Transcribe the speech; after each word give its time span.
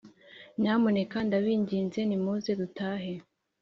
nyamuneka 0.61 1.17
ndabinginze 1.27 1.99
nimuze 2.05 2.51
dutahe. 2.59 3.13